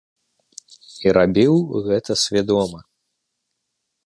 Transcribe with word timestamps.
І 1.05 1.13
рабіў 1.19 1.53
гэта 1.89 2.11
свядома. 2.23 2.79